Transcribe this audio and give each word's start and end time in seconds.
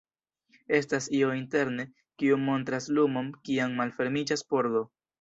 Estas 0.79 1.07
io 1.17 1.29
interne, 1.41 1.87
kiu 2.23 2.39
montras 2.49 2.91
lumon 3.01 3.31
kiam 3.51 3.81
malfermiĝas 3.83 4.49
pordo. 4.53 4.89